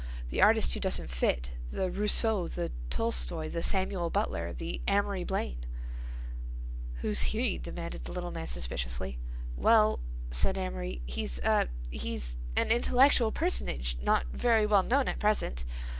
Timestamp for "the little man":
8.05-8.47